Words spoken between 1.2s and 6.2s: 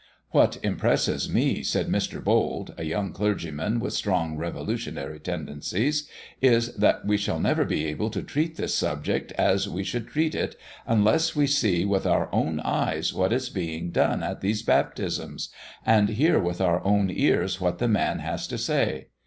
me," said Mr. Bold, a young clergyman with strong revolutionary tendencies,